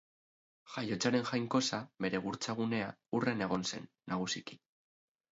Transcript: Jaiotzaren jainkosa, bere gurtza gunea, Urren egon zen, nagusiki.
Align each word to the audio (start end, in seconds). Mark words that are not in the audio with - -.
Jaiotzaren 0.75 1.25
jainkosa, 1.31 1.79
bere 2.05 2.21
gurtza 2.23 2.55
gunea, 2.59 2.87
Urren 3.19 3.43
egon 3.49 3.67
zen, 3.73 3.85
nagusiki. 4.13 4.57